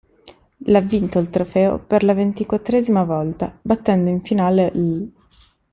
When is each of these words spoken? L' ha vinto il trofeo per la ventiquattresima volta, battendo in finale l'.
L' 0.65 0.73
ha 0.73 0.79
vinto 0.79 1.19
il 1.19 1.29
trofeo 1.29 1.77
per 1.77 2.01
la 2.03 2.15
ventiquattresima 2.15 3.03
volta, 3.03 3.55
battendo 3.61 4.09
in 4.09 4.23
finale 4.23 4.71
l'. 4.73 5.07